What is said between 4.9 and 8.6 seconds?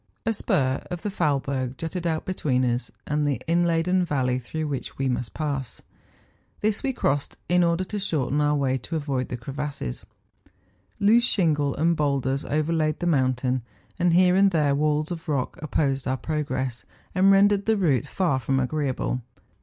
we must pass; this we crossed in order to shorten our